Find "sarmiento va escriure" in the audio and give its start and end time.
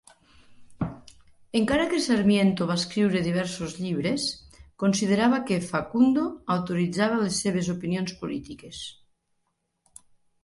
2.05-3.21